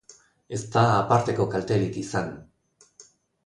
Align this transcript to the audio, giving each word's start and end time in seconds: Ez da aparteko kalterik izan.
Ez 0.57 0.61
da 0.75 0.85
aparteko 0.93 1.47
kalterik 1.53 2.03
izan. 2.07 2.35